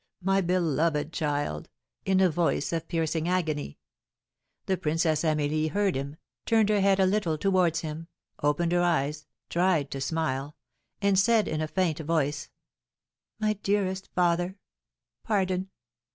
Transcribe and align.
My 0.23 0.41
beloved 0.41 1.13
child!" 1.13 1.69
in 2.05 2.21
a 2.21 2.29
voice 2.31 2.73
of 2.73 2.87
piercing 2.87 3.29
agony. 3.29 3.77
The 4.65 4.75
Princess 4.75 5.23
Amelie 5.23 5.67
heard 5.67 5.93
him, 5.95 6.15
turned 6.47 6.69
her 6.69 6.81
head 6.81 6.99
a 6.99 7.05
little 7.05 7.37
towards 7.37 7.81
him, 7.81 8.07
opened 8.41 8.71
her 8.71 8.81
eyes, 8.81 9.27
tried 9.47 9.91
to 9.91 10.01
smile, 10.01 10.55
and 11.03 11.19
said, 11.19 11.47
in 11.47 11.61
a 11.61 11.67
faint 11.67 11.99
voice, 11.99 12.49
"My 13.39 13.53
dearest 13.53 14.09
father, 14.15 14.57
pardon! 15.23 15.69